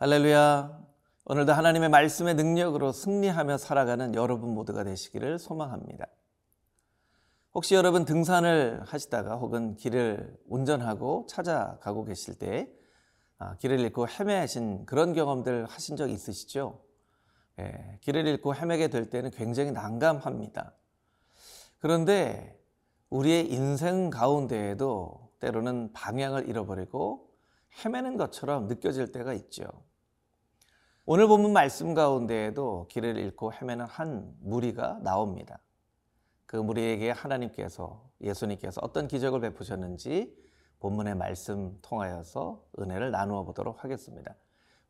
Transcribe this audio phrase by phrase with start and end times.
[0.00, 0.78] 할렐루야.
[1.24, 6.06] 오늘도 하나님의 말씀의 능력으로 승리하며 살아가는 여러분 모두가 되시기를 소망합니다.
[7.52, 12.72] 혹시 여러분 등산을 하시다가 혹은 길을 운전하고 찾아가고 계실 때
[13.38, 16.80] 아, 길을 잃고 헤매신 그런 경험들 하신 적 있으시죠?
[17.58, 20.74] 예, 길을 잃고 헤매게 될 때는 굉장히 난감합니다.
[21.80, 22.56] 그런데
[23.10, 27.27] 우리의 인생 가운데에도 때로는 방향을 잃어버리고
[27.84, 29.64] 헤매는 것처럼 느껴질 때가 있죠.
[31.04, 35.60] 오늘 본문 말씀 가운데에도 길을 잃고 헤매는 한 무리가 나옵니다.
[36.44, 40.36] 그 무리에게 하나님께서 예수님께서 어떤 기적을 베푸셨는지
[40.80, 44.34] 본문의 말씀 통하여서 은혜를 나누어 보도록 하겠습니다.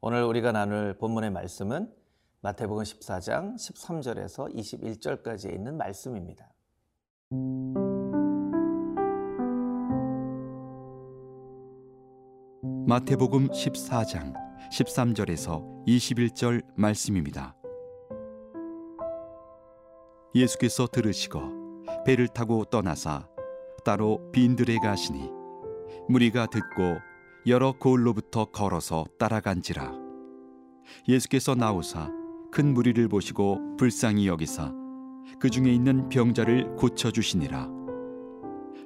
[0.00, 1.92] 오늘 우리가 나눌 본문의 말씀은
[2.41, 6.52] 마태복음 14장 13절에서 21절까지에 있는 말씀입니다.
[12.89, 14.33] 마태복음 14장
[14.72, 17.55] 13절에서 21절 말씀입니다.
[20.34, 23.28] 예수께서 들으시고 배를 타고 떠나사
[23.84, 25.28] 따로 빈들에 가시니
[26.08, 26.97] 무리가 듣고
[27.47, 29.92] 여러 고을로부터 걸어서 따라간지라
[31.08, 32.11] 예수께서 나오사
[32.50, 34.73] 큰 무리를 보시고 불쌍히 여기사
[35.39, 37.69] 그 중에 있는 병자를 고쳐 주시니라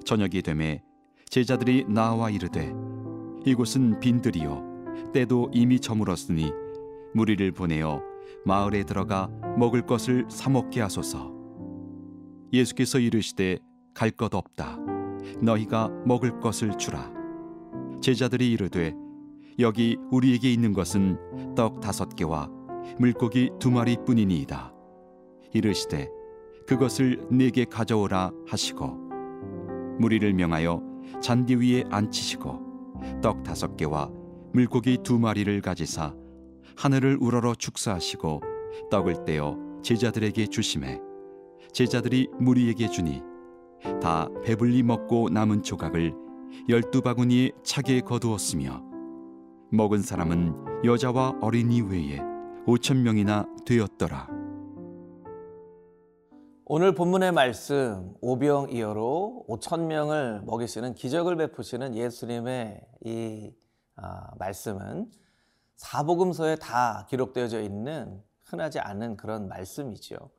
[0.04, 0.82] 저녁이 되매
[1.30, 2.74] 제자들이 나와 이르되
[3.44, 5.12] 이곳은 빈들이요.
[5.12, 6.50] 때도 이미 저물었으니
[7.14, 8.00] 무리를 보내어
[8.44, 11.32] 마을에 들어가 먹을 것을 사 먹게 하소서.
[12.52, 13.58] 예수께서 이르시되
[13.94, 14.78] 갈 것 없다.
[15.40, 17.10] 너희가 먹을 것을 주라.
[18.00, 18.94] 제자들이 이르되
[19.58, 22.48] 여기 우리에게 있는 것은 떡 다섯 개와
[22.98, 24.72] 물고기 두 마리뿐이니이다.
[25.52, 26.08] 이르시되
[26.66, 28.86] 그것을 네게 가져오라 하시고
[29.98, 30.82] 무리를 명하여
[31.20, 32.71] 잔디 위에 앉히시고
[33.22, 34.10] 떡 다섯 개와
[34.52, 36.14] 물고기 두 마리를 가지사
[36.76, 38.40] 하늘을 우러러 축사하시고
[38.90, 41.00] 떡을 떼어 제자들에게 주심에
[41.72, 43.22] 제자들이 무리에게 주니
[44.00, 46.14] 다 배불리 먹고 남은 조각을
[46.68, 48.82] 열두 바구니에 차게 거두었으며
[49.70, 52.20] 먹은 사람은 여자와 어린이 외에
[52.66, 54.41] 오천 명이나 되었더라.
[56.74, 63.52] 오늘 본문의 말씀 오병이어로 5천 명을 먹이시는 기적을 베푸시는 예수님의 이
[63.94, 65.12] 아, 말씀은
[65.76, 70.30] 사복음서에 다 기록되어져 있는 흔하지 않은 그런 말씀이죠.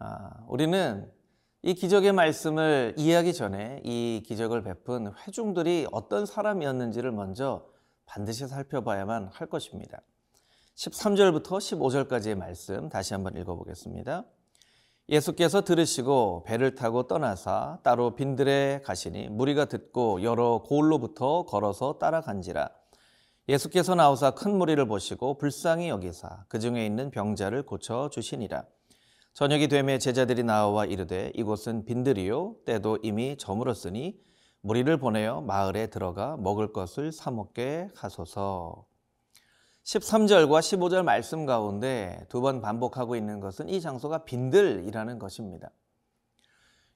[0.00, 1.10] 아, 우리는
[1.62, 7.66] 이 기적의 말씀을 이해하기 전에 이 기적을 베푼 회중들이 어떤 사람이었는지를 먼저
[8.04, 10.02] 반드시 살펴봐야만 할 것입니다.
[10.74, 14.26] 13절부터 15절까지의 말씀 다시 한번 읽어보겠습니다.
[15.08, 22.70] 예수께서 들으시고 배를 타고 떠나사 따로 빈들에 가시니 무리가 듣고 여러 고을로부터 걸어서 따라간지라.
[23.46, 28.64] 예수께서 나오사 큰 무리를 보시고 불쌍히 여기사 그 중에 있는 병자를 고쳐 주시니라.
[29.34, 34.18] 저녁이 되매 제자들이 나와 이르되 이곳은 빈들이요 때도 이미 저물었으니
[34.62, 38.86] 무리를 보내어 마을에 들어가 먹을 것을 사 먹게 하소서
[39.84, 45.70] 13절과 15절 말씀 가운데 두 번 반복하고 있는 것은 이 장소가 빈들이라는 것입니다.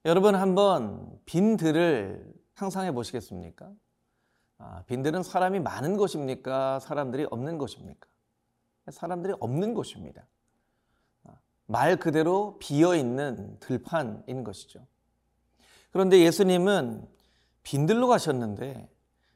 [0.05, 3.71] 여러분 한번 빈들을 상상해 보시겠습니까?
[4.59, 6.81] 아, 빈들은 사람이 많은 곳입니까?
[6.81, 8.09] 사람들이 없는 곳입니까?
[8.91, 10.27] 사람들이 없는 곳입니다.
[11.25, 11.33] 아,
[11.67, 14.87] 말 그대로 비어 있는 들판인 것이죠.
[15.93, 17.07] 그런데 예수님은
[17.63, 18.89] 빈들로 가셨는데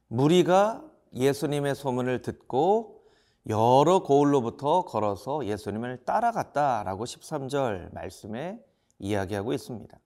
[0.08, 0.82] 무리가
[1.14, 3.01] 예수님의 소문을 듣고
[3.48, 8.62] 여러 고을로부터 걸어서 예수님을 따라갔다라고 13절 말씀에
[8.98, 9.98] 이야기하고 있습니다.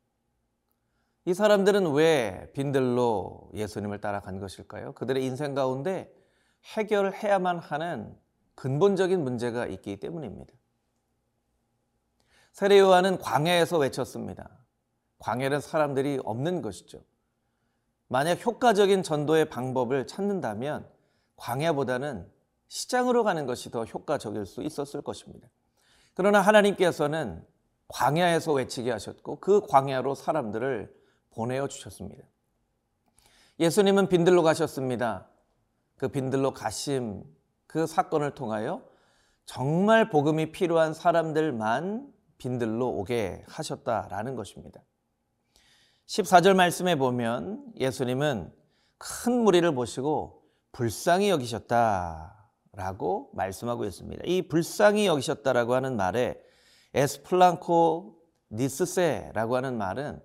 [1.26, 4.93] 이 사람들은 왜 빈들로 예수님을 따라간 것일까요?
[4.93, 6.11] 그들의 인생 가운데
[6.76, 8.16] 해결해야만 하는
[8.55, 10.55] 근본적인 문제가 있기 때문입니다.
[12.52, 14.49] 세례 요한은 광야에서 외쳤습니다.
[15.19, 17.02] 광야는 사람들이 없는 것이죠.
[18.08, 20.88] 만약 효과적인 전도의 방법을 찾는다면
[21.37, 22.31] 광야보다는
[22.68, 25.48] 시장으로 가는 것이 더 효과적일 수 있었을 것입니다.
[26.14, 27.44] 그러나 하나님께서는
[27.88, 30.94] 광야에서 외치게 하셨고 그 광야로 사람들을
[31.30, 32.24] 보내어 주셨습니다.
[33.60, 35.28] 예수님은 빈들로 가셨습니다.
[35.96, 37.24] 그 빈들로 가심
[37.66, 38.82] 그 사건을 통하여
[39.44, 44.82] 정말 복음이 필요한 사람들만 빈들로 오게 하셨다라는 것입니다.
[46.06, 48.52] 14절 말씀에 보면 예수님은
[48.98, 50.42] 큰 무리를 보시고
[50.72, 52.45] 불쌍히 여기셨다.
[52.76, 54.23] 라고 말씀하고 있습니다.
[54.26, 56.38] 이 불쌍히 여기셨다라고 하는 말에
[56.93, 58.19] 에스플랑코
[58.52, 60.20] 니스세라고 하는 말은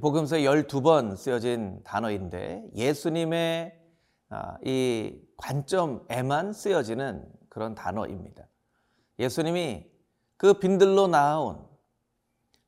[0.00, 3.80] 복음서에 12번 쓰여진 단어인데 예수님의
[4.28, 8.48] 아, 이 관점에만 쓰여지는 그런 단어입니다.
[9.20, 9.86] 예수님이
[10.36, 11.64] 그 빈들로 나온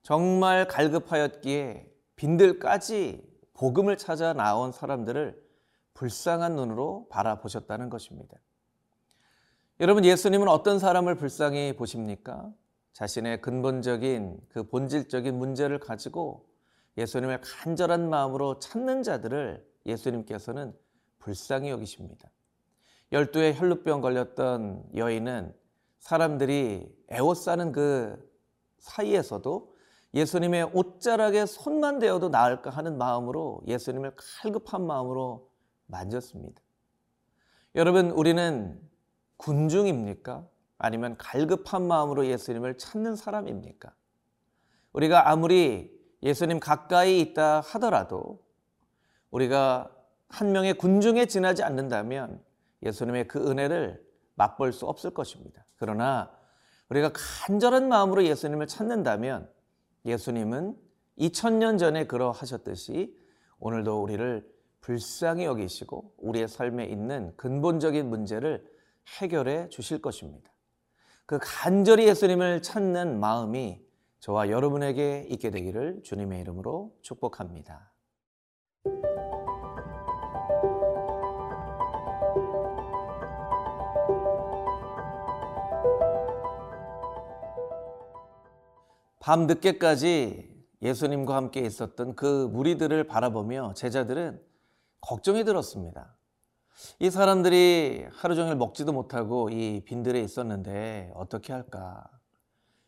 [0.02, 5.36] 정말 갈급하였기에 빈들까지 복음을 찾아 나온 사람들을
[5.94, 8.38] 불쌍한 눈으로 바라보셨다는 것입니다.
[9.80, 12.52] 여러분, 예수님은 어떤 사람을 불쌍히 보십니까?
[12.94, 16.48] 자신의 근본적인 그 본질적인 문제를 가지고
[16.96, 20.76] 예수님을 간절한 마음으로 찾는 자들을 예수님께서는
[21.20, 22.28] 불쌍히 여기십니다.
[23.12, 25.54] 열두의 혈루병 걸렸던 여인은
[26.00, 28.18] 사람들이 애워싸는 그
[28.78, 29.76] 사이에서도
[30.12, 35.48] 예수님의 옷자락에 손만 대어도 나을까 하는 마음으로 예수님을 칼급한 마음으로
[35.86, 36.60] 만졌습니다.
[37.76, 38.88] 여러분, 우리는
[39.38, 40.46] 군중입니까?
[40.78, 43.92] 아니면 갈급한 마음으로 예수님을 찾는 사람입니까?
[44.92, 48.44] 우리가 아무리 예수님 가까이 있다 하더라도
[49.30, 49.94] 우리가
[50.28, 52.42] 한 명의 군중에 지나지 않는다면
[52.82, 54.04] 예수님의 그 은혜를
[54.34, 55.64] 맛볼 수 없을 것입니다.
[55.76, 56.30] 그러나
[56.88, 59.50] 우리가 간절한 마음으로 예수님을 찾는다면
[60.04, 60.76] 예수님은
[61.18, 63.16] 2000년 전에 그러하셨듯이
[63.58, 64.48] 오늘도 우리를
[64.80, 68.64] 불쌍히 여기시고 우리의 삶에 있는 근본적인 문제를
[69.16, 70.50] 해결해 주실 것입니다.
[71.26, 73.80] 그 간절히 예수님을 찾는 마음이
[74.20, 77.92] 저와 여러분에게 있게 되기를 주님의 이름으로 축복합니다.
[89.20, 90.48] 밤 늦게까지
[90.80, 94.40] 예수님과 함께 있었던 그 무리들을 바라보며 제자들은
[95.00, 96.17] 걱정이 들었습니다.
[96.98, 102.04] 이 사람들이 하루 종일 먹지도 못하고 이 빈들에 있었는데 어떻게 할까?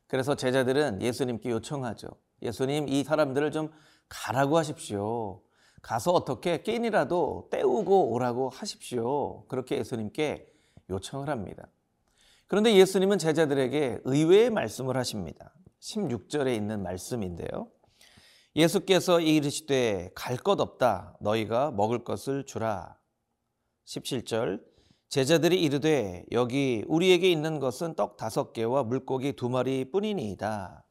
[0.06, 2.08] 그래서 제자들은 예수님께 요청하죠.
[2.42, 3.70] 예수님, 이 사람들을 좀
[4.08, 5.42] 가라고 하십시오.
[5.82, 9.44] 가서 어떻게 끼니라도 때우고 오라고 하십시오.
[9.46, 10.46] 그렇게 예수님께
[10.90, 11.68] 요청을 합니다.
[12.48, 15.54] 그런데 예수님은 제자들에게 의외의 말씀을 하십니다.
[15.80, 17.68] 16절에 있는 말씀인데요.
[18.56, 22.96] 예수께서 이르시되 갈 것 없다 너희가 먹을 것을 주라.
[23.90, 24.62] 17절
[25.08, 30.84] 제자들이 이르되 여기 우리에게 있는 것은 떡 다섯 개와 물고기 두 마리 뿐이니이다.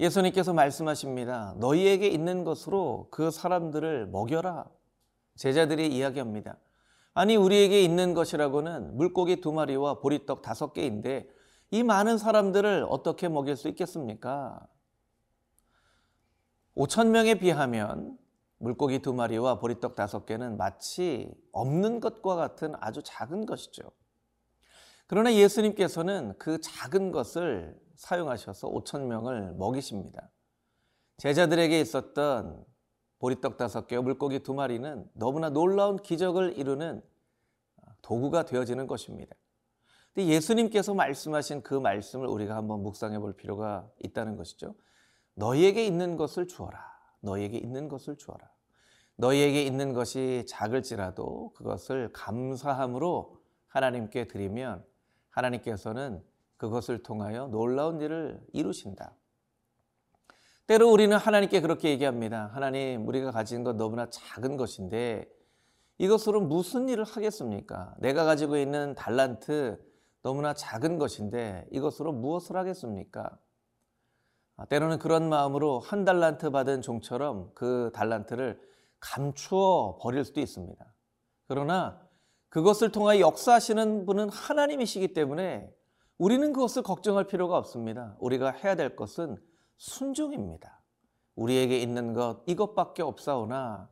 [0.00, 1.54] 예수님께서 말씀하십니다.
[1.58, 4.64] 너희에게 있는 것으로 그 사람들을 먹여라.
[5.36, 6.56] 제자들이 이야기합니다.
[7.12, 11.28] 아니 우리에게 있는 것이라고는 물고기 두 마리와 보리떡 다섯 개인데
[11.70, 14.66] 이 많은 사람들을 어떻게 먹일 수 있겠습니까?
[16.74, 18.16] 5천 명에 비하면
[18.62, 23.90] 물고기 두 마리와 보리떡 다섯 개는 마치 없는 것과 같은 아주 작은 것이죠.
[25.08, 30.30] 그러나 예수님께서는 그 작은 것을 사용하셔서 5천 명을 먹이십니다.
[31.16, 32.64] 제자들에게 있었던
[33.18, 37.02] 보리떡 다섯 개와 물고기 두 마리는 너무나 놀라운 기적을 이루는
[38.00, 39.34] 도구가 되어지는 것입니다.
[40.14, 44.76] 근데 예수님께서 말씀하신 그 말씀을 우리가 한번 묵상해 볼 필요가 있다는 것이죠.
[45.34, 46.91] 너희에게 있는 것을 주어라.
[47.22, 48.50] 너희에게 있는 것을 주어라.
[49.16, 54.84] 너희에게 있는 것이 작을지라도 그것을 감사함으로 하나님께 드리면
[55.30, 56.22] 하나님께서는
[56.56, 59.14] 그것을 통하여 놀라운 일을 이루신다.
[60.66, 62.50] 때로 우리는 하나님께 그렇게 얘기합니다.
[62.52, 65.28] 하나님, 우리가 가진 것 너무나 작은 것인데
[65.98, 67.94] 이것으로 무슨 일을 하겠습니까?
[67.98, 69.80] 내가 가지고 있는 달란트
[70.22, 73.38] 너무나 작은 것인데 이것으로 무엇을 하겠습니까?
[74.62, 78.60] 아, 때로는 그런 마음으로 한 달란트 받은 종처럼 그 달란트를
[79.00, 80.84] 감추어 버릴 수도 있습니다.
[81.48, 82.00] 그러나
[82.48, 85.68] 그것을 통하여 역사하시는 분은 하나님이시기 때문에
[86.16, 88.16] 우리는 그것을 걱정할 필요가 없습니다.
[88.20, 89.36] 우리가 해야 될 것은
[89.78, 90.80] 순종입니다.
[91.34, 93.90] 우리에게 있는 것 이것밖에 없사오나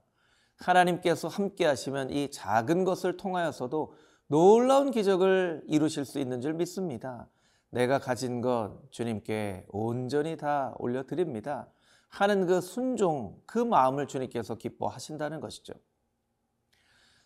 [0.56, 3.92] 하나님께서 함께 하시면 이 작은 것을 통하여서도
[4.28, 7.28] 놀라운 기적을 이루실 수 있는 줄 믿습니다.
[7.70, 11.68] 내가 가진 것 주님께 온전히 다 올려드립니다.
[12.08, 15.74] 하는 그 순종, 그 마음을 주님께서 기뻐하신다는 것이죠.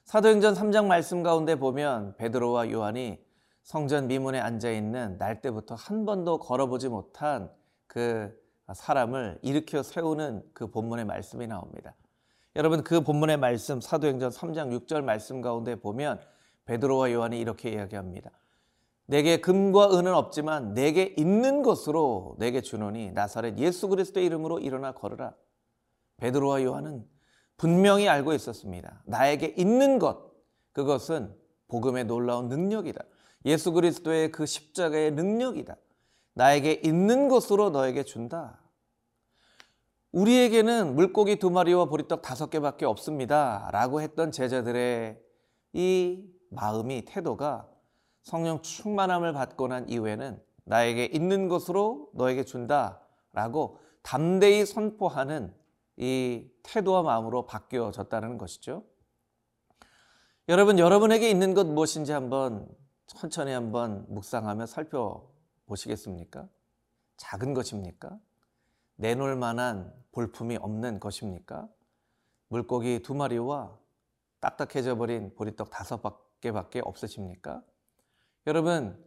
[0.05, 3.25] 사도행전 3장 말씀 가운데 보면 베드로와 요한이
[3.63, 7.51] 성전 미문에 앉아 있는 날 때부터 한 번도 걸어보지 못한
[7.87, 8.39] 그
[8.71, 11.95] 사람을 일으켜 세우는 그 본문의 말씀이 나옵니다.
[12.57, 16.21] 여러분 그 본문의 말씀 사도행전 3장 6절 말씀 가운데 보면
[16.67, 18.31] 베드로와 요한이 이렇게 이야기합니다.
[19.07, 25.35] 내게 금과 은은 없지만 내게 있는 것으로 내게 주노니 나사렛 예수 그리스도의 이름으로 일어나 걸으라.
[26.17, 27.05] 베드로와 요한은
[27.57, 29.03] 분명히 알고 있었습니다.
[29.07, 30.33] 나에게 있는 것
[30.73, 31.35] 그것은
[31.69, 33.05] 복음의 놀라운 능력이다.
[33.47, 35.77] 예수 그리스도의 그 십자가의 능력이다.
[36.35, 38.61] 나에게 있는 것으로 너에게 준다.
[40.13, 43.69] 우리에게는 물고기 두 마리와 보리떡 다섯 개밖에 없습니다.
[43.73, 45.21] 라고 했던 제자들의
[45.73, 47.69] 이 마음이 태도가
[48.25, 53.01] 성령 충만함을 받고 난 이후에는 나에게 있는 것으로 너에게 준다
[53.33, 55.55] 라고 담대히 선포하는
[55.97, 58.85] 이 태도와 마음으로 바뀌어졌다는 것이죠.
[60.49, 62.67] 여러분, 여러분에게 있는 것 무엇인지 한번
[63.07, 66.49] 천천히 한번 묵상하며 살펴보시겠습니까?
[67.19, 68.19] 작은 것입니까?
[68.97, 71.69] 내놓을 만한 볼품이 없는 것입니까?
[72.49, 73.79] 물고기 두 마리와
[74.41, 76.01] 딱딱해져 버린 보리떡 다섯
[76.41, 77.63] 개밖에 없으십니까?
[78.47, 79.03] 여러분,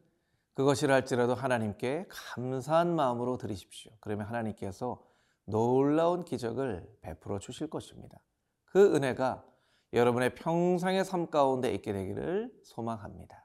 [0.55, 3.91] 그것이라 할지라도 하나님께 감사한 마음으로 드리십시오.
[3.99, 4.99] 그러면 하나님께서
[5.45, 8.17] 놀라운 기적을 베풀어 주실 것입니다.
[8.65, 9.45] 그 은혜가
[9.93, 13.43] 여러분의 평생의 삶 가운데 있게 되기를 소망합니다.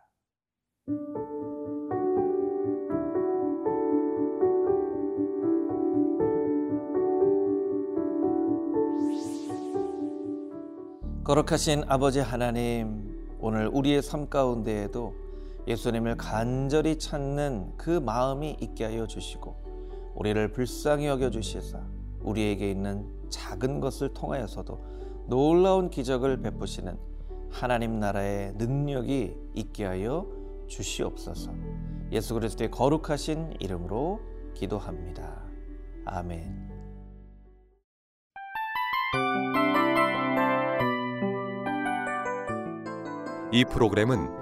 [11.24, 15.21] 거룩하신 아버지 하나님, 오늘 우리의 삶 가운데에도
[15.66, 21.80] 예수님을 간절히 찾는 그 마음이 있게 하여 주시고, 우리를 불쌍히 여겨 주시사
[22.20, 26.98] 우리에게 있는 작은 것을 통하여서도 놀라운 기적을 베푸시는
[27.50, 30.26] 하나님 나라의 능력이 있게 하여
[30.66, 31.52] 주시옵소서.
[32.10, 34.20] 예수 그리스도의 거룩하신 이름으로
[34.54, 35.42] 기도합니다.
[36.04, 36.70] 아멘.
[43.52, 44.41] 이 프로그램은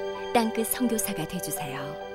[0.33, 2.10] 땅끝 성교사가 되주세요